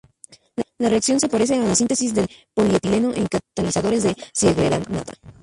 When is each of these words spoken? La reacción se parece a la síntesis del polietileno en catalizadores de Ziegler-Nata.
La 0.79 0.89
reacción 0.89 1.19
se 1.19 1.29
parece 1.29 1.53
a 1.53 1.57
la 1.57 1.75
síntesis 1.75 2.15
del 2.15 2.25
polietileno 2.55 3.13
en 3.13 3.27
catalizadores 3.27 4.01
de 4.01 4.15
Ziegler-Nata. 4.35 5.13